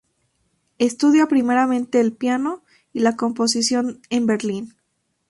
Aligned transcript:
Estudia 0.79 1.27
primeramente 1.27 1.99
el 2.01 2.11
piano 2.11 2.63
y 2.91 3.01
la 3.01 3.15
composición 3.15 4.01
en 4.09 4.25
Berlín. 4.25 4.73